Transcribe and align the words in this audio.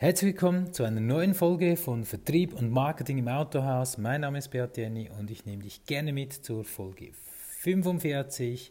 Herzlich 0.00 0.34
willkommen 0.34 0.72
zu 0.72 0.84
einer 0.84 1.00
neuen 1.00 1.34
Folge 1.34 1.76
von 1.76 2.04
Vertrieb 2.04 2.54
und 2.54 2.70
Marketing 2.70 3.18
im 3.18 3.26
Autohaus. 3.26 3.98
Mein 3.98 4.20
Name 4.20 4.38
ist 4.38 4.46
Beat 4.52 4.76
Jenny 4.76 5.10
und 5.18 5.28
ich 5.28 5.44
nehme 5.44 5.64
dich 5.64 5.86
gerne 5.86 6.12
mit 6.12 6.32
zur 6.32 6.64
Folge 6.64 7.10
45. 7.62 8.70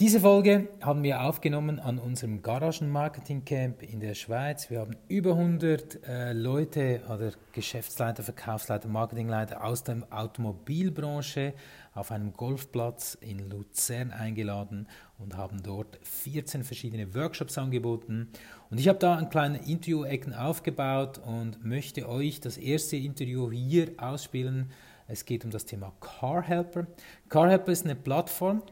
Diese 0.00 0.20
Folge 0.20 0.70
haben 0.80 1.02
wir 1.02 1.22
aufgenommen 1.22 1.78
an 1.78 1.98
unserem 1.98 2.40
Garagen-Marketing-Camp 2.40 3.82
in 3.82 4.00
der 4.00 4.14
Schweiz. 4.14 4.70
Wir 4.70 4.80
haben 4.80 4.96
über 5.06 5.32
100 5.32 6.08
äh, 6.08 6.32
Leute 6.32 7.02
oder 7.10 7.32
Geschäftsleiter, 7.52 8.22
Verkaufsleiter, 8.22 8.88
Marketingleiter 8.88 9.62
aus 9.62 9.84
der 9.84 9.98
Automobilbranche 10.10 11.52
auf 11.94 12.10
einem 12.10 12.32
Golfplatz 12.32 13.18
in 13.20 13.50
Luzern 13.50 14.12
eingeladen 14.12 14.88
und 15.18 15.36
haben 15.36 15.62
dort 15.62 15.98
14 16.02 16.64
verschiedene 16.64 17.14
Workshops 17.14 17.58
angeboten. 17.58 18.28
Und 18.70 18.80
ich 18.80 18.88
habe 18.88 18.98
da 18.98 19.16
ein 19.16 19.28
kleines 19.28 19.68
Interview-Ecken 19.68 20.32
aufgebaut 20.32 21.18
und 21.18 21.66
möchte 21.66 22.08
euch 22.08 22.40
das 22.40 22.56
erste 22.56 22.96
Interview 22.96 23.50
hier 23.52 23.92
ausspielen. 23.98 24.70
Es 25.06 25.26
geht 25.26 25.44
um 25.44 25.50
das 25.50 25.66
Thema 25.66 25.92
Car 26.00 26.42
Helper. 26.42 26.86
Car 27.28 27.50
Helper 27.50 27.72
ist 27.72 27.84
eine 27.84 27.94
Plattform, 27.94 28.62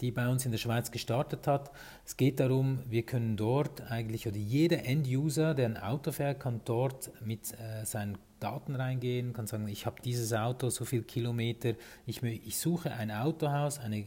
die 0.00 0.10
bei 0.10 0.28
uns 0.28 0.44
in 0.44 0.52
der 0.52 0.58
Schweiz 0.58 0.90
gestartet 0.90 1.46
hat. 1.46 1.70
Es 2.04 2.16
geht 2.16 2.40
darum, 2.40 2.80
wir 2.88 3.02
können 3.02 3.36
dort 3.36 3.90
eigentlich, 3.90 4.26
oder 4.26 4.36
jeder 4.36 4.84
End-User, 4.84 5.54
der 5.54 5.66
ein 5.66 5.76
Auto 5.76 6.12
fährt, 6.12 6.40
kann 6.40 6.60
dort 6.64 7.10
mit 7.24 7.52
äh, 7.52 7.84
seinen 7.84 8.18
Daten 8.40 8.74
reingehen, 8.74 9.32
kann 9.32 9.46
sagen, 9.46 9.66
ich 9.68 9.86
habe 9.86 10.02
dieses 10.02 10.32
Auto, 10.32 10.68
so 10.68 10.84
viele 10.84 11.02
Kilometer, 11.02 11.74
ich, 12.06 12.22
ich 12.22 12.58
suche 12.58 12.92
ein 12.92 13.10
Autohaus, 13.10 13.78
eine, 13.78 14.04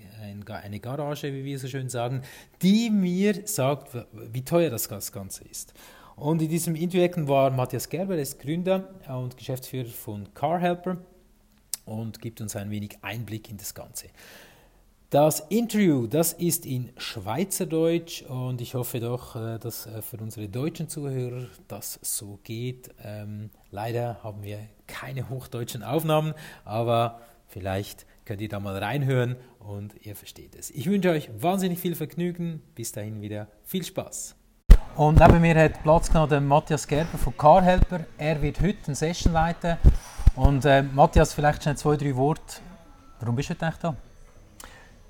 eine 0.48 0.80
Garage, 0.80 1.34
wie 1.34 1.44
wir 1.44 1.58
so 1.58 1.68
schön 1.68 1.90
sagen, 1.90 2.22
die 2.62 2.90
mir 2.90 3.48
sagt, 3.48 3.98
wie 4.14 4.44
teuer 4.44 4.70
das 4.70 4.88
Ganze 4.88 5.44
ist. 5.46 5.74
Und 6.16 6.42
in 6.42 6.50
diesem 6.50 6.76
Interview 6.76 7.28
war 7.28 7.50
Matthias 7.50 7.88
Gerber, 7.88 8.16
er 8.16 8.22
ist 8.22 8.40
Gründer 8.40 8.90
und 9.08 9.38
Geschäftsführer 9.38 9.88
von 9.88 10.34
CarHelper 10.34 10.98
und 11.86 12.22
gibt 12.22 12.42
uns 12.42 12.56
ein 12.56 12.70
wenig 12.70 12.98
Einblick 13.02 13.50
in 13.50 13.58
das 13.58 13.74
Ganze. 13.74 14.08
Das 15.12 15.40
Interview, 15.50 16.06
das 16.06 16.34
ist 16.34 16.68
in 16.68 16.92
Schweizerdeutsch 16.98 18.22
und 18.28 18.62
ich 18.62 18.76
hoffe 18.76 19.00
doch, 19.00 19.36
äh, 19.36 19.58
dass 19.58 19.88
äh, 19.88 20.04
für 20.04 20.18
unsere 20.18 20.48
deutschen 20.48 20.88
Zuhörer 20.88 21.48
das 21.68 21.98
so 22.04 22.38
geht. 22.44 22.92
Ähm, 23.04 23.50
leider 23.72 24.24
haben 24.24 24.44
wir 24.44 24.60
keine 24.86 25.28
hochdeutschen 25.28 25.82
Aufnahmen, 25.82 26.36
aber 26.64 27.22
vielleicht 27.48 28.06
könnt 28.24 28.40
ihr 28.40 28.50
da 28.50 28.60
mal 28.60 28.78
reinhören 28.78 29.36
und 29.58 29.96
ihr 30.06 30.16
versteht 30.16 30.54
es. 30.54 30.70
Ich 30.70 30.86
wünsche 30.86 31.10
euch 31.10 31.32
wahnsinnig 31.42 31.80
viel 31.80 31.96
Vergnügen. 31.96 32.62
Bis 32.76 32.92
dahin 32.92 33.20
wieder 33.20 33.48
viel 33.64 33.84
Spaß. 33.84 34.36
Und 34.96 35.20
neben 35.20 35.42
mir 35.42 35.56
hat 35.56 35.82
Platz 35.82 36.10
genommen 36.10 36.48
Matthias 36.48 36.88
Gerber 36.88 37.18
von 37.18 37.36
CarHelper. 37.36 38.02
Er 38.20 38.40
wird 38.44 38.62
heute 38.62 38.78
eine 38.86 38.96
Session 38.96 39.34
leiten. 39.34 39.78
Und 40.36 40.66
äh, 40.66 40.84
Matthias, 40.84 41.34
vielleicht 41.34 41.64
schnell 41.64 41.78
zwei, 41.78 41.98
drei 41.98 42.16
Worte. 42.16 42.62
Warum 43.20 43.36
bist 43.36 43.50
du 43.50 43.56
heute 43.56 43.66
eigentlich 43.66 43.80
da? 43.80 43.96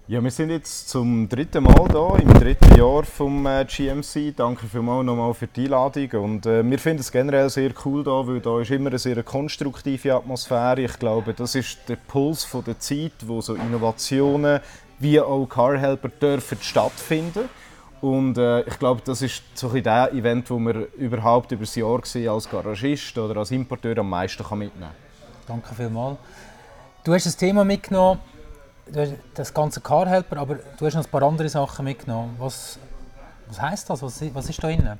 Ja, 0.10 0.24
wir 0.24 0.32
sind 0.32 0.50
jetzt 0.50 0.90
zum 0.90 1.30
dritten 1.30 1.66
Mal 1.66 1.86
hier, 1.88 2.20
im 2.24 2.34
dritten 2.34 2.76
Jahr 2.76 3.04
vom 3.04 3.46
äh, 3.46 3.64
GMC. 3.64 4.36
Danke 4.36 4.66
vielmals 4.66 5.06
nochmal 5.06 5.36
für 5.36 5.46
die 5.46 5.66
Einladung. 5.66 6.10
Und, 6.24 6.48
äh, 6.48 6.68
wir 6.68 6.80
finden 6.80 7.02
es 7.02 7.12
generell 7.12 7.48
sehr 7.52 7.70
cool 7.86 8.04
hier, 8.04 8.28
weil 8.28 8.40
da 8.40 8.60
ist 8.60 8.72
immer 8.72 8.90
eine 8.90 8.98
sehr 8.98 9.22
konstruktive 9.22 10.16
Atmosphäre. 10.16 10.82
Ich 10.82 10.98
glaube, 10.98 11.36
das 11.36 11.54
ist 11.54 11.88
der 11.88 11.98
Puls 11.98 12.44
von 12.44 12.64
der 12.64 12.80
Zeit, 12.80 13.12
wo 13.28 13.40
so 13.40 13.54
Innovationen 13.54 14.62
wie 14.98 15.22
auch 15.22 15.46
Carhelper 15.46 16.10
dürfen 16.10 16.58
stattfinden. 16.60 17.48
Und 18.02 18.40
äh, 18.40 18.62
ich 18.62 18.80
glaube, 18.80 19.04
das 19.06 19.22
ist 19.22 19.44
so 19.54 19.70
ein 19.70 19.84
der 19.84 20.12
Event, 20.12 20.50
wo 20.50 20.58
man 20.58 20.88
überhaupt 20.98 21.52
über 21.52 21.66
das 21.66 21.76
Jahr 21.76 22.02
gesehen 22.02 22.30
als 22.30 22.50
Garagist 22.50 23.16
oder 23.16 23.38
als 23.38 23.52
Importeur 23.52 24.00
am 24.00 24.10
meisten 24.10 24.44
kann 24.44 24.58
mitnehmen 24.58 24.90
kann. 25.46 25.62
Danke 25.62 25.76
vielmals. 25.76 26.18
Du 27.04 27.14
hast 27.14 27.28
ein 27.28 27.38
Thema 27.38 27.64
mitgenommen, 27.64 28.20
das 29.34 29.54
ganze 29.54 29.82
Car-Helper, 29.82 30.38
aber 30.38 30.56
du 30.56 30.86
hast 30.86 30.96
noch 30.96 31.04
ein 31.04 31.12
paar 31.12 31.24
andere 31.24 31.50
Sachen 31.50 31.86
mitgenommen. 31.86 32.36
Was, 32.40 32.78
was 33.48 33.62
heisst 33.62 33.90
das? 33.90 34.02
Was, 34.02 34.22
was 34.34 34.50
ist 34.50 34.64
da 34.64 34.68
drin? 34.68 34.98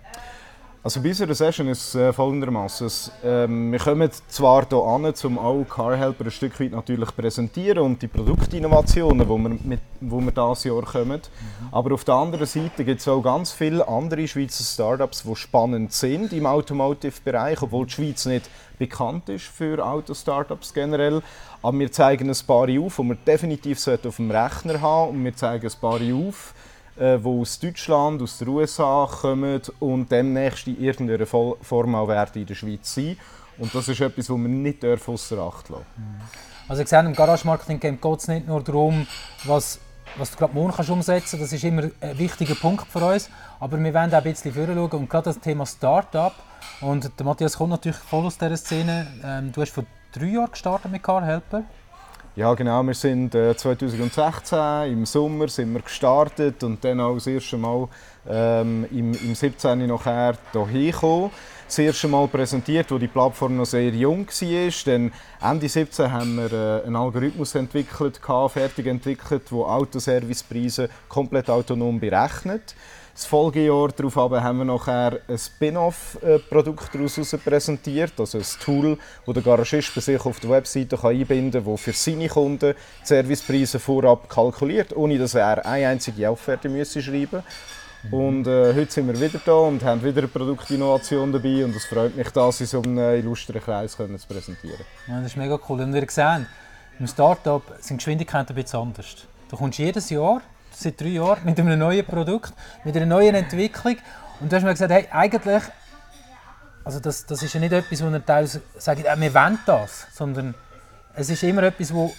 Also 0.82 1.02
bei 1.02 1.10
unserer 1.10 1.36
Session 1.36 1.68
ist 1.68 1.90
es 1.90 1.96
äh, 1.96 2.14
folgendermaßen. 2.14 3.12
Ähm, 3.26 3.74
wir 3.74 3.80
kommen 3.80 4.10
zwar 4.30 4.66
hier 4.70 4.78
an, 4.78 5.14
um 5.26 5.38
auch 5.38 5.66
CarHelper 5.66 6.24
ein 6.24 6.32
Stück 6.32 6.58
weit 6.58 6.72
natürlich 6.72 7.14
präsentieren 7.14 7.80
und 7.80 8.02
die 8.02 8.08
Produktinnovationen, 8.08 9.28
die 9.28 9.44
wir, 9.44 9.50
mit, 9.50 9.82
wo 10.00 10.22
wir 10.22 10.32
dieses 10.32 10.64
Jahr 10.64 10.82
kommen. 10.84 11.20
Mhm. 11.20 11.68
Aber 11.74 11.94
auf 11.94 12.06
der 12.06 12.14
anderen 12.14 12.46
Seite 12.46 12.86
gibt 12.86 13.02
es 13.02 13.10
auch 13.10 13.22
ganz 13.22 13.52
viele 13.52 13.86
andere 13.90 14.26
Schweizer 14.26 14.64
Startups, 14.64 15.24
die 15.24 15.36
spannend 15.36 15.92
sind 15.92 16.32
im 16.32 16.46
Automotive-Bereich, 16.46 17.62
obwohl 17.62 17.86
die 17.86 17.92
Schweiz 17.92 18.26
nicht 18.26 18.50
bekannt 18.78 19.28
ist 19.28 19.48
für 19.48 19.86
Auto-Startups 19.86 20.74
generell. 20.74 21.22
Aber 21.62 21.78
wir 21.78 21.92
zeigen 21.92 22.30
ein 22.30 22.38
paar 22.48 22.70
auf, 22.70 22.96
die 22.96 23.04
man 23.04 23.18
definitiv 23.28 23.86
auf 23.86 24.16
dem 24.16 24.32
Rechner 24.32 24.80
haben 24.80 25.10
und 25.10 25.26
wir 25.26 25.36
zeigen 25.36 25.68
ein 25.68 25.80
paar 25.82 26.00
auf, 26.00 26.54
die 27.00 27.04
äh, 27.04 27.20
aus 27.24 27.60
Deutschland, 27.60 28.22
aus 28.22 28.38
den 28.38 28.48
USA 28.50 29.10
kommen 29.10 29.62
und 29.80 30.12
demnächst 30.12 30.68
in 30.68 30.82
irgendeiner 30.82 31.26
Form 31.26 31.96
auch 31.96 32.08
werden 32.08 32.42
in 32.42 32.46
der 32.46 32.56
Schweiz 32.56 32.94
sein. 32.94 33.18
Und 33.58 33.74
das 33.74 33.88
ist 33.88 34.02
etwas, 34.02 34.30
was 34.30 34.38
wir 34.38 34.48
nicht 34.48 34.86
außer 34.86 35.38
Acht 35.40 35.70
lassen 35.70 35.86
Also 36.68 36.82
ich 36.82 36.88
sehe, 36.88 37.00
im 37.00 37.14
Garage 37.14 37.46
Marketing 37.46 37.80
Camp 37.80 38.02
geht 38.02 38.20
es 38.20 38.28
nicht 38.28 38.48
nur 38.48 38.62
darum, 38.64 39.06
was, 39.46 39.80
was 40.18 40.32
du 40.32 40.38
gerade 40.38 40.54
morgen 40.54 40.72
kannst 40.72 40.90
umsetzen 40.90 41.40
kannst, 41.40 41.54
das 41.54 41.54
ist 41.54 41.64
immer 41.64 41.90
ein 42.00 42.18
wichtiger 42.18 42.56
Punkt 42.56 42.88
für 42.88 43.06
uns, 43.06 43.30
aber 43.60 43.78
wir 43.78 43.94
wollen 43.94 44.14
auch 44.14 44.18
ein 44.18 44.24
bisschen 44.24 44.54
schauen 44.54 44.78
und 44.78 45.10
gerade 45.10 45.26
das 45.26 45.40
Thema 45.40 45.66
Startup 45.66 46.34
und 46.82 47.12
der 47.18 47.26
Matthias 47.26 47.58
kommt 47.58 47.72
natürlich 47.72 47.98
voll 47.98 48.26
aus 48.26 48.38
dieser 48.38 48.58
Szene. 48.58 49.08
Ähm, 49.24 49.52
du 49.52 49.62
hast 49.62 49.72
vor 49.72 49.86
drei 50.14 50.28
Jahren 50.28 50.52
gestartet 50.52 50.92
mit 50.92 51.04
Car 51.04 51.26
Helper. 51.26 51.64
Ja 52.36 52.54
genau, 52.54 52.84
wir 52.84 52.94
sind 52.94 53.34
äh, 53.36 53.56
2016 53.56 54.94
im 54.94 55.06
Sommer 55.06 55.48
sind 55.48 55.74
wir 55.74 55.82
gestartet 55.82 56.64
und 56.64 56.84
dann 56.84 57.00
auch 57.02 57.16
das 57.16 57.28
erste 57.28 57.58
Mal 57.58 57.88
ähm, 58.28 58.86
im, 58.92 59.14
im 59.14 59.36
17. 59.36 59.88
nachher 59.88 60.38
hierher 60.54 60.92
gekommen. 60.92 61.32
Das 61.68 61.78
erste 61.78 62.08
Mal 62.08 62.28
präsentiert, 62.28 62.90
wo 62.90 62.98
die 62.98 63.08
Plattform 63.08 63.58
noch 63.58 63.66
sehr 63.66 63.90
jung 63.90 64.26
war. 64.28 64.72
Dann 64.86 65.12
Ende 65.40 65.70
17 65.70 66.12
haben 66.12 66.38
wir 66.38 66.52
äh, 66.52 66.86
einen 66.88 66.96
Algorithmus 66.96 67.54
entwickelt, 67.54 68.20
fertig 68.48 68.88
entwickelt, 68.88 69.44
der 69.52 69.58
Autoservicepreise 69.58 70.90
komplett 71.08 71.48
autonom 71.48 72.00
berechnet. 72.00 72.74
Das 73.14 73.26
Folgejahr 73.26 73.90
darauf 73.90 74.16
haben 74.16 74.60
wir 74.60 74.66
nachher 74.66 75.20
ein 75.28 75.38
Spin-off-Produkt 75.38 76.96
daraus 76.96 77.36
präsentiert, 77.44 78.14
also 78.18 78.38
ein 78.38 78.46
Tool, 78.64 78.98
das 79.26 79.34
der 79.34 79.44
Garagist 79.44 79.94
bei 79.94 80.02
sich 80.02 80.26
auf 80.26 80.40
der 80.40 80.50
Webseite 80.52 80.98
einbinden 81.04 81.64
kann, 81.64 81.74
das 81.74 81.82
für 81.82 81.92
seine 81.92 82.30
Kunden 82.30 82.74
die 82.74 83.06
Servicepreise 83.06 83.78
vorab 83.78 84.30
kalkuliert, 84.30 84.96
ohne 84.96 85.20
dass 85.20 85.36
er 85.36 85.66
eine 85.66 85.90
einzige 85.90 86.32
Offerte 86.32 86.70
schreiben 86.86 87.44
mhm. 87.44 87.89
Und 88.12 88.48
äh, 88.48 88.74
heute 88.74 88.92
sind 88.92 89.08
wir 89.08 89.20
wieder 89.20 89.42
da 89.44 89.52
und 89.52 89.84
haben 89.84 90.02
wieder 90.02 90.20
eine 90.20 90.28
Produktinnovation 90.30 91.34
dabei 91.34 91.66
und 91.66 91.76
es 91.76 91.86
freut 91.86 92.16
mich, 92.16 92.30
das 92.30 92.62
in 92.62 92.68
so 92.68 92.82
einem 92.82 92.98
illustren 93.20 93.62
Kreis 93.62 93.98
können 93.98 94.18
zu 94.18 94.28
präsentieren. 94.28 94.86
Ja, 95.08 95.18
das 95.18 95.32
ist 95.32 95.38
mega 95.38 95.60
cool. 95.68 95.82
Und 95.82 95.94
wir 95.94 96.06
sehen, 96.10 96.48
im 96.98 97.08
Startup 97.08 97.62
sind 97.82 97.98
Geschwindigkeiten 97.98 98.56
ein 98.56 98.64
bisschen 98.64 98.80
anders. 98.80 99.28
Du 99.50 99.58
kommst 99.58 99.80
jedes 99.80 100.10
Jahr 100.10 100.42
seit 100.72 101.00
drei 101.00 101.08
Jahren 101.08 101.44
mit 101.44 101.60
einem 101.60 101.78
neuen 101.78 102.06
Produkt, 102.06 102.54
mit 102.86 102.96
einer 102.96 103.06
neuen 103.06 103.36
Entwicklung. 103.36 103.98
Und 104.40 104.52
du 104.52 104.56
hast 104.56 104.64
mir 104.64 104.72
gesagt, 104.72 104.92
hey, 104.92 105.08
eigentlich, 105.12 105.64
also 106.86 107.02
das, 107.02 107.26
das 107.26 107.44
ist 107.44 107.54
ja 107.54 107.60
nicht 107.60 107.74
etwas, 107.74 108.02
wo 108.02 108.08
er 108.08 108.26
teilweise 108.26 108.62
sagt, 108.78 109.04
äh, 109.04 109.20
wir 109.20 109.34
wollen 109.34 109.60
das, 109.66 110.08
sondern 110.14 110.56
es 111.16 111.30
ist 111.30 111.44
immer 111.44 111.64
etwas, 111.64 111.94
wo 111.94 112.14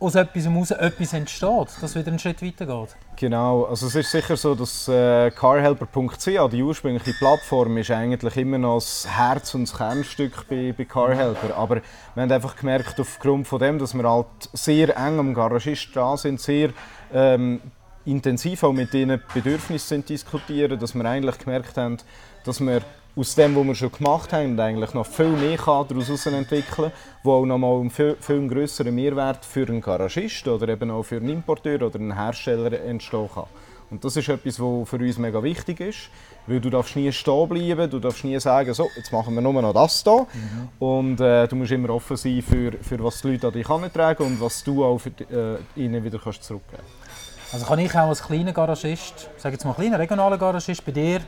aus 0.00 0.14
etwas 0.14 0.44
heraus 0.44 0.70
etwas 0.70 1.12
entsteht, 1.12 1.68
das 1.80 1.94
wieder 1.94 2.08
einen 2.08 2.18
Schritt 2.18 2.42
weitergeht. 2.42 2.96
Genau, 3.16 3.64
also 3.64 3.88
es 3.88 3.94
ist 3.96 4.10
sicher 4.10 4.36
so, 4.36 4.54
dass 4.54 4.86
äh, 4.88 5.30
carhelper.ch, 5.30 6.50
die 6.52 6.62
ursprüngliche 6.62 7.12
Plattform, 7.14 7.76
ist 7.78 7.90
eigentlich 7.90 8.36
immer 8.36 8.58
noch 8.58 8.76
das 8.76 9.08
Herz 9.08 9.54
und 9.54 9.68
das 9.68 9.76
Kernstück 9.76 10.46
bei, 10.48 10.72
bei 10.76 10.84
Carhelper. 10.84 11.56
Aber 11.56 11.76
wir 12.14 12.22
haben 12.22 12.30
einfach 12.30 12.54
gemerkt, 12.54 13.00
aufgrund 13.00 13.48
von 13.48 13.58
dem, 13.58 13.78
dass 13.78 13.94
wir 13.94 14.08
halt 14.08 14.26
sehr 14.52 14.96
eng 14.96 15.18
am 15.18 15.34
Garagist 15.34 15.94
dran 15.94 16.16
sind, 16.16 16.40
sehr 16.40 16.70
ähm, 17.12 17.60
intensiv 18.04 18.62
auch 18.62 18.72
mit 18.72 18.92
diesen 18.92 19.20
Bedürfnissen 19.34 20.04
diskutieren, 20.04 20.78
dass 20.78 20.94
wir 20.94 21.04
eigentlich 21.04 21.38
gemerkt 21.38 21.76
haben, 21.76 21.98
dass 22.44 22.60
wir 22.60 22.82
aus 23.18 23.34
dem, 23.34 23.56
was 23.56 23.66
wir 23.66 23.74
schon 23.74 23.92
gemacht 23.92 24.32
haben, 24.32 24.58
eigentlich 24.60 24.94
noch 24.94 25.06
viel 25.06 25.28
mehr 25.28 25.56
daraus 25.56 26.26
entwickeln 26.26 26.62
kann, 26.90 26.92
wo 27.24 27.32
auch 27.32 27.46
noch 27.46 27.58
mal 27.58 27.80
einen 27.80 27.90
viel, 27.90 28.16
viel 28.20 28.46
größeren 28.46 28.94
Mehrwert 28.94 29.44
für 29.44 29.66
einen 29.66 29.80
Garagist 29.80 30.46
oder 30.46 30.68
eben 30.68 30.90
auch 30.90 31.02
für 31.02 31.16
einen 31.16 31.28
Importeur 31.30 31.82
oder 31.82 31.98
einen 31.98 32.14
Hersteller 32.14 32.80
entstehen 32.80 33.28
kann. 33.34 33.46
Und 33.90 34.04
das 34.04 34.16
ist 34.16 34.28
etwas, 34.28 34.60
was 34.60 34.88
für 34.88 34.96
uns 34.98 35.18
mega 35.18 35.42
wichtig 35.42 35.80
ist, 35.80 36.10
weil 36.46 36.60
du 36.60 36.70
darfst 36.70 36.94
nie 36.94 37.10
stehen 37.10 37.48
bleiben, 37.48 37.90
du 37.90 37.98
darfst 37.98 38.22
nie 38.22 38.38
sagen, 38.38 38.72
so, 38.74 38.88
jetzt 38.94 39.10
machen 39.12 39.34
wir 39.34 39.40
nur 39.40 39.60
noch 39.60 39.72
das 39.72 40.02
hier. 40.02 40.26
Mhm. 40.32 40.68
Und 40.78 41.20
äh, 41.20 41.48
du 41.48 41.56
musst 41.56 41.72
immer 41.72 41.90
offen 41.90 42.16
sein 42.16 42.42
für, 42.42 42.72
für 42.72 43.02
was 43.02 43.22
die 43.22 43.32
Leute 43.32 43.48
an 43.48 43.52
dich 43.54 43.66
tragen 43.66 44.24
und 44.24 44.40
was 44.40 44.62
du 44.62 44.84
auch 44.84 44.98
für, 44.98 45.10
äh, 45.10 45.58
ihnen 45.74 46.04
wieder 46.04 46.18
kannst 46.18 46.44
zurückgeben 46.44 46.82
kannst. 46.82 47.54
Also 47.54 47.64
kann 47.64 47.78
ich 47.78 47.90
auch 47.92 48.08
als 48.08 48.22
kleiner 48.22 48.52
Garagist, 48.52 49.30
sage 49.38 49.54
jetzt 49.54 49.64
mal 49.64 49.72
kleiner 49.72 49.98
regionaler 49.98 50.36
Garagist, 50.36 50.84
bei 50.84 50.92
dir 50.92 51.20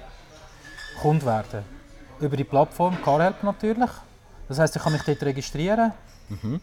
Kunde 1.00 1.24
werden? 1.24 1.79
Über 2.20 2.36
die 2.36 2.44
Plattform 2.44 2.96
CarHelp 3.02 3.42
natürlich. 3.42 3.90
Das 4.48 4.58
heißt, 4.58 4.76
ich 4.76 4.82
kann 4.82 4.92
mich 4.92 5.02
dort 5.02 5.22
registrieren. 5.22 5.92
Mhm. 6.28 6.60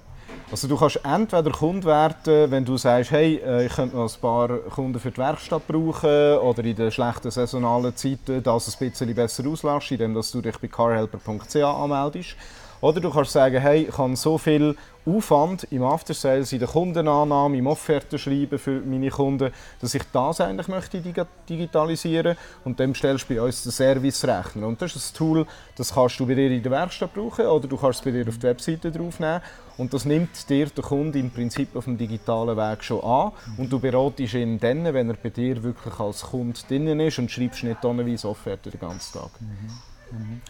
Also 0.51 0.67
du 0.67 0.77
kannst 0.77 0.99
entweder 1.03 1.51
Kunde 1.51 1.87
werden, 1.87 2.51
wenn 2.51 2.63
du 2.63 2.77
sagst, 2.77 3.11
hey, 3.11 3.35
äh, 3.37 3.65
ich 3.65 3.73
könnte 3.73 3.95
noch 3.95 4.13
ein 4.13 4.21
paar 4.21 4.47
Kunden 4.57 4.99
für 4.99 5.11
die 5.11 5.17
Werkstatt 5.17 5.67
brauchen 5.67 6.37
oder 6.37 6.63
in 6.63 6.75
den 6.75 6.91
schlechten 6.91 7.31
saisonalen 7.31 7.95
Zeiten 7.95 8.41
das 8.43 8.67
ein 8.67 8.89
bisschen 8.89 9.13
besser 9.13 9.45
auslassen, 9.47 9.99
indem 9.99 10.13
du 10.13 10.41
dich 10.41 10.57
bei 10.57 10.67
carhelper.ch 10.67 11.55
anmeldest. 11.57 12.35
Oder 12.81 12.99
du 12.99 13.09
kannst 13.09 13.31
sagen, 13.31 13.59
hey, 13.59 13.87
ich 13.89 13.97
habe 13.97 14.15
so 14.15 14.37
viel 14.37 14.75
Aufwand 15.07 15.65
im 15.71 15.83
Aftersales, 15.83 16.51
in 16.51 16.59
der 16.59 16.67
Kundenannahme, 16.67 17.57
im 17.57 17.67
Offertenschreiben 17.67 18.59
für 18.59 18.81
meine 18.81 19.09
Kunden, 19.09 19.51
dass 19.79 19.95
ich 19.95 20.03
das 20.11 20.41
eigentlich 20.41 20.67
möchte 20.67 21.01
digitalisieren 21.49 22.35
und 22.65 22.79
dann 22.79 22.93
stellst 22.93 23.29
du 23.29 23.35
bei 23.35 23.41
uns 23.41 23.63
den 23.63 23.71
Service-Rechner. 23.71 24.67
Und 24.67 24.81
das 24.81 24.95
ist 24.97 25.13
ein 25.13 25.17
Tool, 25.17 25.45
das 25.77 25.93
kannst 25.93 26.19
du 26.19 26.27
bei 26.27 26.35
dir 26.35 26.51
in 26.51 26.61
der 26.61 26.71
Werkstatt 26.71 27.13
brauchen 27.13 27.45
oder 27.45 27.67
du 27.67 27.77
kannst 27.77 27.99
es 27.99 28.05
bei 28.05 28.11
dir 28.11 28.27
auf 28.27 28.37
die 28.37 28.43
Webseite 28.43 28.91
draufnehmen 28.91 29.41
und 29.77 29.93
das 29.93 30.03
nimmt 30.03 30.49
dir 30.49 30.65
der 30.65 30.83
Kunde 30.83 31.19
im 31.19 31.31
Prinzip 31.31 31.73
auf 31.75 31.85
dem 31.85 31.97
digitalen 31.97 32.57
Weg 32.57 32.83
schon 32.83 33.01
an 33.01 33.31
und 33.57 33.71
du 33.71 33.79
beratest 33.79 34.33
ihn 34.33 34.59
dann, 34.59 34.93
wenn 34.93 35.09
er 35.09 35.15
bei 35.15 35.29
dir 35.29 35.63
wirklich 35.63 35.97
als 35.99 36.23
Kunde 36.23 36.59
drin 36.67 36.99
ist 36.99 37.17
und 37.17 37.31
schreibst 37.31 37.63
nicht 37.63 37.81
tonnenweise 37.81 38.27
Offerten 38.27 38.71
den 38.71 38.79
ganzen 38.79 39.19
Tag. 39.19 39.29
Mhm. 39.39 40.19
Mhm. 40.19 40.41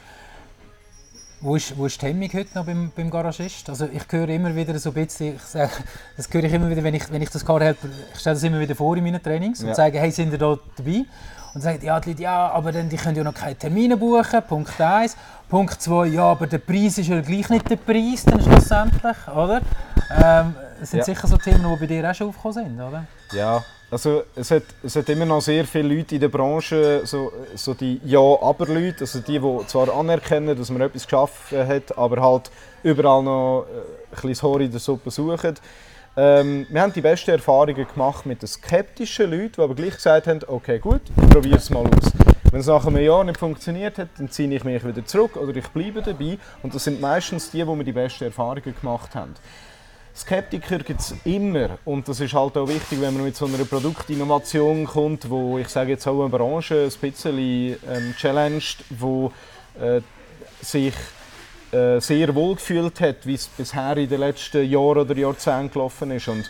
Wo 1.39 1.55
ist, 1.55 1.77
wo 1.77 1.85
ist 1.85 2.01
die 2.01 2.07
Hemmung 2.07 2.29
heute 2.33 2.49
noch 2.55 2.65
beim, 2.65 2.91
beim 2.95 3.11
Garagist? 3.11 3.69
Also 3.69 3.87
ich 3.93 4.01
höre 4.09 4.27
immer 4.29 4.55
wieder 4.55 4.77
so 4.79 4.89
ein 4.89 4.95
bisschen, 4.95 5.35
ich 5.35 5.41
sage, 5.43 5.71
das 6.17 6.27
höre 6.31 6.43
ich 6.43 6.53
immer 6.53 6.67
wieder, 6.67 6.83
wenn 6.83 6.95
ich, 6.95 7.11
wenn 7.11 7.21
ich 7.21 7.29
das 7.29 7.45
Car 7.45 7.61
helfe, 7.61 7.89
ich 8.11 8.19
stelle 8.19 8.35
das 8.35 8.43
immer 8.43 8.59
wieder 8.59 8.73
vor 8.73 8.97
in 8.97 9.03
meinen 9.03 9.21
Trainings 9.21 9.61
und 9.61 9.67
ja. 9.67 9.75
sage, 9.75 9.99
hey, 9.99 10.09
sind 10.09 10.31
ihr 10.31 10.39
da 10.39 10.57
dabei? 10.75 11.05
Und 11.53 11.61
sagen 11.61 11.79
ja, 11.83 11.99
die 11.99 12.09
Leute, 12.09 12.21
ja, 12.23 12.49
aber 12.49 12.71
dann, 12.71 12.89
die 12.89 12.97
können 12.97 13.15
ja 13.15 13.23
noch 13.23 13.35
keine 13.35 13.55
Termine 13.55 13.97
buchen, 13.97 14.41
Punkt 14.47 14.81
1. 14.81 15.15
Punkt 15.47 15.79
2, 15.79 16.07
ja, 16.07 16.23
aber 16.23 16.47
der 16.47 16.57
Preis 16.57 16.97
ist 16.97 17.07
ja 17.07 17.21
gleich 17.21 17.49
nicht 17.49 17.69
der 17.69 17.77
Preis 17.77 18.25
dann 18.25 18.41
schlussendlich, 18.41 19.27
oder? 19.27 19.61
Ähm, 20.19 20.55
das 20.79 20.89
sind 20.89 20.99
ja. 20.99 21.05
sicher 21.05 21.27
so 21.27 21.37
Themen, 21.37 21.63
die 21.63 21.79
bei 21.79 21.85
dir 21.85 22.09
auch 22.09 22.15
schon 22.15 22.29
aufgekommen 22.29 22.53
sind, 22.53 22.81
oder? 22.81 23.05
Ja, 23.33 23.63
also 23.89 24.23
es 24.35 24.51
hat, 24.51 24.63
es 24.83 24.95
hat 24.97 25.07
immer 25.07 25.25
noch 25.25 25.41
sehr 25.41 25.65
viele 25.65 25.95
Leute 25.95 26.15
in 26.15 26.21
der 26.21 26.27
Branche, 26.27 27.01
so, 27.05 27.31
so 27.55 27.73
die 27.73 28.01
Ja-Aber-Leute, 28.03 29.01
also 29.01 29.19
die, 29.19 29.39
die 29.39 29.67
zwar 29.67 29.95
anerkennen, 29.95 30.57
dass 30.57 30.69
man 30.69 30.81
etwas 30.81 31.05
geschaffen 31.05 31.65
hat, 31.65 31.97
aber 31.97 32.21
halt 32.21 32.51
überall 32.83 33.23
noch 33.23 33.65
äh, 33.65 34.15
ein 34.15 34.29
bisschen 34.29 34.49
Haar 34.49 34.59
in 34.59 34.71
der 34.71 34.79
Suppe 34.81 35.09
suchen. 35.09 35.55
Ähm, 36.17 36.65
wir 36.69 36.81
haben 36.81 36.91
die 36.91 37.01
besten 37.01 37.31
Erfahrungen 37.31 37.87
gemacht 37.87 38.25
mit 38.25 38.41
den 38.41 38.47
skeptischen 38.47 39.31
Leuten, 39.31 39.53
die 39.55 39.61
aber 39.61 39.75
gleich 39.75 39.95
gesagt 39.95 40.27
haben, 40.27 40.41
okay 40.47 40.79
gut, 40.79 41.01
ich 41.15 41.29
probiere 41.29 41.57
es 41.57 41.69
mal 41.69 41.85
aus. 41.85 42.11
Wenn 42.51 42.61
es 42.61 42.67
nach 42.67 42.85
einem 42.87 43.03
Jahr 43.03 43.23
nicht 43.23 43.39
funktioniert 43.39 43.97
hat, 43.99 44.09
dann 44.17 44.29
ziehe 44.29 44.53
ich 44.53 44.63
mich 44.63 44.83
wieder 44.85 45.05
zurück 45.05 45.37
oder 45.37 45.55
ich 45.55 45.67
bleibe 45.67 46.01
dabei. 46.01 46.39
Und 46.63 46.73
das 46.73 46.85
sind 46.85 46.99
meistens 46.99 47.51
die, 47.51 47.63
die 47.63 47.65
mir 47.65 47.83
die 47.83 47.91
besten 47.91 48.25
Erfahrungen 48.25 48.73
gemacht 48.81 49.15
haben. 49.15 49.35
Skeptiker 50.17 50.79
gibt 50.79 50.99
es 50.99 51.13
immer 51.25 51.77
und 51.85 52.07
das 52.07 52.19
ist 52.19 52.33
halt 52.33 52.57
auch 52.57 52.67
wichtig, 52.67 52.99
wenn 52.99 53.13
man 53.13 53.23
mit 53.23 53.35
so 53.35 53.45
einer 53.45 53.63
Produktinnovation 53.63 54.85
kommt, 54.85 55.29
wo 55.29 55.59
ich 55.59 55.67
sage 55.67 55.91
jetzt 55.91 56.07
auch 56.07 56.21
eine 56.21 56.29
Branche 56.29 56.89
ein 56.91 56.99
bisschen 56.99 57.37
ähm, 57.37 58.15
challenged, 58.17 58.77
wo 58.89 59.31
äh, 59.79 60.01
sich 60.59 60.95
äh, 61.71 61.99
sehr 61.99 62.33
wohl 62.33 62.55
gefühlt 62.55 62.99
hat, 62.99 63.27
wie 63.27 63.35
es 63.35 63.47
bisher 63.47 63.95
in 63.97 64.09
den 64.09 64.21
letzten 64.21 64.67
Jahren 64.67 64.97
oder 64.97 65.15
Jahrzehnten 65.15 65.71
gelaufen 65.71 66.09
ist 66.09 66.27
und 66.27 66.49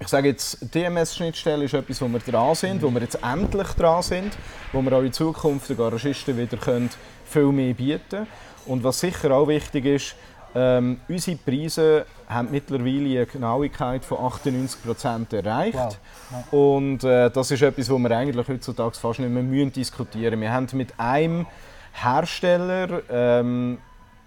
ich 0.00 0.08
sage 0.08 0.28
jetzt, 0.28 0.74
DMS-Schnittstelle 0.74 1.66
ist 1.66 1.74
etwas, 1.74 2.00
wo 2.00 2.08
wir 2.08 2.20
dran 2.20 2.54
sind, 2.54 2.82
wo 2.82 2.90
wir 2.90 3.02
jetzt 3.02 3.18
endlich 3.22 3.68
dran 3.68 4.02
sind, 4.02 4.36
wo 4.72 4.82
wir 4.82 4.92
auch 4.94 5.02
in 5.02 5.12
Zukunft 5.12 5.68
den 5.68 5.76
Garagisten 5.76 6.36
wieder 6.38 6.56
können, 6.56 6.88
viel 7.24 7.52
mehr 7.52 7.74
bieten 7.74 8.00
können. 8.08 8.26
Und 8.64 8.82
was 8.82 9.00
sicher 9.00 9.30
auch 9.32 9.46
wichtig 9.46 9.84
ist, 9.84 10.14
ähm, 10.54 11.00
unsere 11.08 11.36
Preise 11.36 12.06
haben 12.28 12.50
mittlerweile 12.50 13.18
eine 13.18 13.26
Genauigkeit 13.26 14.04
von 14.04 14.18
98% 14.18 15.34
erreicht. 15.34 15.74
Wow. 15.74 15.98
Ja. 16.30 16.58
Und 16.58 17.04
äh, 17.04 17.30
das 17.30 17.50
ist 17.50 17.62
etwas, 17.62 17.90
wo 17.90 17.98
wir 17.98 18.10
eigentlich 18.16 18.48
heutzutage 18.48 18.94
fast 18.96 19.20
nicht 19.20 19.30
mehr 19.30 19.42
müssen 19.42 19.72
diskutieren 19.72 20.38
müssen. 20.38 20.42
Wir 20.42 20.52
haben 20.52 20.66
mit 20.72 20.98
einem 20.98 21.46
Hersteller 21.92 23.02
ähm, 23.10 23.78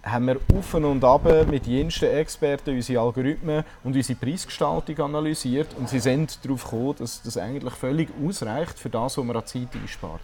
haben 0.04 0.28
wir 0.28 0.38
auf 0.54 0.74
und 0.74 1.04
ab 1.04 1.26
mit 1.50 1.66
jensten 1.66 2.06
Experten 2.06 2.72
unsere 2.72 3.02
Algorithmen 3.02 3.64
und 3.84 3.96
unsere 3.96 4.20
Preisgestaltung 4.20 5.00
analysiert 5.00 5.70
und 5.78 5.88
sie 5.88 6.00
sind 6.00 6.44
darauf 6.44 6.66
gekommen, 6.66 6.96
dass 7.00 7.22
das 7.22 7.38
eigentlich 7.38 7.74
völlig 7.74 8.10
ausreicht 8.26 8.78
für 8.78 8.90
das, 8.90 9.18
was 9.18 9.24
man 9.24 9.38
an 9.38 9.46
Zeit 9.46 9.70
einspart. 9.74 10.22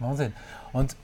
Wahnsinn. 0.00 0.32
Und 0.72 0.96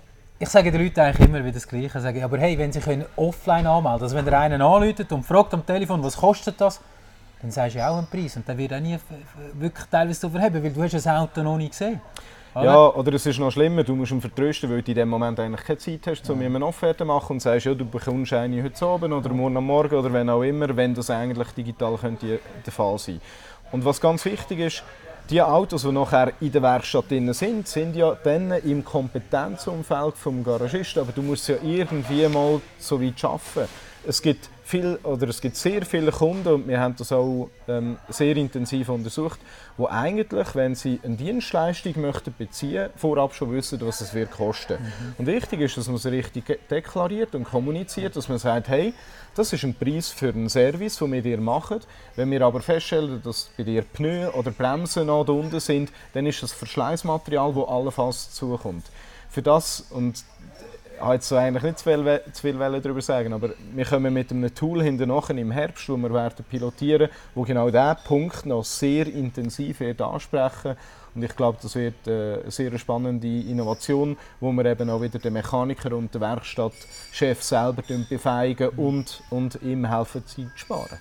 ich 0.42 0.48
sage 0.48 0.72
den 0.72 0.82
Leuten 0.82 1.00
eigentlich 1.00 1.28
immer 1.28 1.40
wieder 1.40 1.52
das 1.52 1.68
Gleiche. 1.68 1.98
Ich 1.98 2.02
sage, 2.02 2.24
aber 2.24 2.38
hey, 2.38 2.56
wenn 2.56 2.72
sie 2.72 2.80
können 2.80 3.04
offline 3.14 3.66
anmelden 3.66 4.02
also 4.02 4.16
wenn 4.16 4.24
der 4.24 4.40
einen 4.40 4.62
anruft 4.62 5.12
und 5.12 5.22
fragt 5.22 5.52
am 5.52 5.64
Telefon, 5.66 6.02
was 6.02 6.16
kostet 6.16 6.58
das, 6.58 6.80
dann 7.42 7.50
sagst 7.50 7.76
du 7.76 7.86
auch 7.86 7.98
einen 7.98 8.06
Preis 8.06 8.36
und 8.36 8.48
dann 8.48 8.56
wird 8.56 8.72
auch 8.72 8.80
nie 8.80 8.98
wirklich 9.52 9.86
teilweise 9.90 10.30
verheben, 10.30 10.62
weil 10.62 10.72
du 10.72 10.82
hast 10.82 10.94
das 10.94 11.06
Auto 11.06 11.42
noch 11.42 11.58
nie 11.58 11.68
gesehen. 11.68 12.00
Oder? 12.54 12.64
Ja, 12.64 12.86
oder 12.88 13.12
es 13.12 13.26
ist 13.26 13.38
noch 13.38 13.50
schlimmer, 13.50 13.84
du 13.84 13.94
musst 13.94 14.12
ihn 14.12 14.20
vertrösten, 14.20 14.70
weil 14.70 14.82
du 14.82 14.90
in 14.90 14.96
dem 14.96 15.10
Moment 15.10 15.38
eigentlich 15.38 15.64
keine 15.64 15.78
Zeit 15.78 16.06
hast, 16.06 16.28
um 16.30 16.40
ja. 16.40 16.46
ihm 16.46 16.56
eine 16.56 16.66
Offerte 16.66 16.98
zu 16.98 17.04
machen 17.04 17.34
und 17.34 17.40
sagst, 17.40 17.66
ja, 17.66 17.74
du 17.74 17.84
bekommst 17.84 18.32
eine 18.32 18.62
heute 18.62 18.84
Abend 18.84 19.12
oder 19.12 19.28
morgen 19.28 19.58
am 19.58 19.66
Morgen 19.66 19.94
oder 19.94 20.12
wenn 20.12 20.28
auch 20.30 20.42
immer, 20.42 20.74
wenn 20.74 20.94
das 20.94 21.10
eigentlich 21.10 21.48
digital 21.52 21.96
könnte 21.96 22.40
der 22.64 22.72
Fall 22.72 22.98
sein. 22.98 23.20
Und 23.72 23.84
was 23.84 24.00
ganz 24.00 24.24
wichtig 24.24 24.58
ist, 24.58 24.82
die 25.30 25.40
Autos, 25.40 25.82
die 25.82 25.92
nachher 25.92 26.32
in 26.40 26.50
der 26.50 26.62
Werkstatt 26.62 27.10
drin 27.10 27.32
sind, 27.32 27.68
sind 27.68 27.94
ja 27.94 28.16
dann 28.22 28.50
im 28.50 28.84
Kompetenzumfeld 28.84 30.14
des 30.14 30.44
Garagisten, 30.44 31.02
aber 31.02 31.12
du 31.12 31.22
musst 31.22 31.48
ja 31.48 31.56
irgendwie 31.62 32.26
mal 32.28 32.60
so 32.78 33.00
weit 33.00 33.24
arbeiten. 33.24 33.89
Es 34.06 34.22
gibt 34.22 34.48
viel, 34.64 34.98
oder 35.02 35.28
es 35.28 35.40
gibt 35.40 35.56
sehr 35.56 35.84
viele 35.84 36.10
Kunden, 36.10 36.48
und 36.48 36.68
wir 36.68 36.80
haben 36.80 36.94
das 36.96 37.12
auch 37.12 37.50
ähm, 37.68 37.98
sehr 38.08 38.36
intensiv 38.36 38.88
untersucht, 38.88 39.40
die 39.76 39.86
eigentlich, 39.86 40.54
wenn 40.54 40.74
sie 40.74 41.00
eine 41.02 41.16
Dienstleistung 41.16 42.00
möchten 42.00 42.32
beziehen 42.36 42.88
vorab 42.96 43.34
schon 43.34 43.52
wissen, 43.52 43.80
was 43.82 44.00
es 44.00 44.14
wird 44.14 44.30
kosten. 44.30 44.78
Mhm. 44.80 45.14
Und 45.18 45.26
wichtig 45.26 45.60
ist, 45.60 45.76
dass 45.76 45.88
man 45.88 45.96
es 45.96 46.06
richtig 46.06 46.58
deklariert 46.70 47.34
und 47.34 47.44
kommuniziert, 47.44 48.16
dass 48.16 48.28
man 48.28 48.38
sagt, 48.38 48.68
hey, 48.68 48.94
das 49.34 49.52
ist 49.52 49.64
ein 49.64 49.74
Preis 49.74 50.08
für 50.08 50.28
einen 50.28 50.48
Service, 50.48 50.96
den 50.96 51.12
wir 51.12 51.22
dir 51.22 51.40
machen. 51.40 51.80
Wenn 52.16 52.30
wir 52.30 52.42
aber 52.42 52.60
feststellen, 52.60 53.20
dass 53.22 53.50
bei 53.56 53.64
dir 53.64 53.82
Pneu 53.82 54.30
oder 54.30 54.50
Bremsen 54.50 55.06
noch 55.06 55.28
unten 55.28 55.60
sind, 55.60 55.92
dann 56.14 56.26
ist 56.26 56.42
das 56.42 56.52
Verschleißmaterial, 56.52 57.52
das 57.54 57.68
allenfalls 57.68 58.32
zukommt. 58.32 58.84
Für 59.28 59.42
das, 59.42 59.86
und 59.90 60.24
habe 61.00 61.14
jetzt 61.14 61.28
so 61.28 61.36
eigentlich 61.36 61.62
nicht 61.62 61.78
zu 61.78 61.84
viel, 61.84 62.20
zu 62.32 62.42
viel 62.42 62.58
darüber 62.58 63.00
sagen, 63.00 63.32
aber 63.32 63.50
wir 63.74 63.84
kommen 63.84 64.12
mit 64.12 64.30
einem 64.30 64.54
Tool 64.54 64.82
hinterher 64.82 65.38
im 65.38 65.50
Herbst, 65.50 65.88
wo 65.88 65.96
wir 65.96 66.12
werden 66.12 66.44
pilotieren, 66.48 67.08
wo 67.34 67.42
genau 67.42 67.70
diesen 67.70 67.96
Punkt 68.04 68.46
noch 68.46 68.64
sehr 68.64 69.06
intensiv 69.06 69.80
wird 69.80 70.00
ansprechen 70.02 70.76
und 71.14 71.24
ich 71.24 71.34
glaube, 71.34 71.58
das 71.60 71.74
wird 71.74 72.06
äh, 72.06 72.40
eine 72.40 72.50
sehr 72.50 72.76
spannende 72.78 73.26
Innovation, 73.26 74.16
wo 74.38 74.52
wir 74.52 74.64
eben 74.64 74.88
auch 74.90 75.02
wieder 75.02 75.18
den 75.18 75.32
Mechaniker 75.32 75.94
und 75.96 76.14
den 76.14 76.20
Werkstattchef 76.20 77.42
selber 77.42 77.82
befähigen 78.08 78.68
und, 78.70 79.22
und 79.30 79.60
ihm 79.62 79.86
helfen, 79.86 80.24
Zeit 80.26 80.50
zu 80.52 80.58
sparen. 80.58 80.98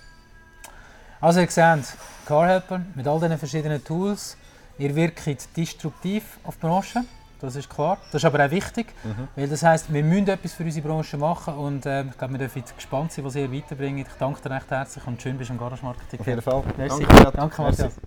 Also 1.20 1.40
ihr 1.40 1.50
seht, 1.50 1.96
CarHelper 2.26 2.80
mit 2.94 3.06
all 3.06 3.20
diesen 3.20 3.38
verschiedenen 3.38 3.84
Tools, 3.84 4.36
ihr 4.78 4.94
wirkt 4.96 5.56
destruktiv 5.56 6.38
auf 6.42 6.56
die 6.56 6.60
Branche 6.60 7.04
das 7.40 7.56
ist 7.56 7.68
klar. 7.68 7.98
Das 8.12 8.22
ist 8.22 8.24
aber 8.24 8.44
auch 8.44 8.50
wichtig, 8.50 8.86
mhm. 9.04 9.28
weil 9.36 9.48
das 9.48 9.62
heisst, 9.62 9.92
wir 9.92 10.04
müssen 10.04 10.28
etwas 10.28 10.52
für 10.52 10.64
unsere 10.64 10.86
Branche 10.86 11.16
machen 11.16 11.54
und 11.54 11.86
äh, 11.86 12.02
ich 12.02 12.18
glaube, 12.18 12.34
wir 12.34 12.38
dürfen 12.38 12.62
gespannt 12.76 13.12
sein, 13.12 13.24
was 13.24 13.36
ihr 13.36 13.52
weiterbringt. 13.52 14.06
Ich 14.08 14.14
danke 14.18 14.40
dir 14.42 14.50
recht 14.50 14.70
herzlich 14.70 15.06
und 15.06 15.20
schön 15.20 15.36
bist 15.38 15.50
du 15.50 15.54
im 15.54 15.58
Garage 15.58 15.84
Marketing. 15.84 16.20
Auf 16.20 16.26
jeden 16.26 16.42
Fall. 16.42 16.62
Merci. 16.76 17.04
Danke, 17.04 17.36
Danke 17.36 17.62
Matthias. 17.62 18.00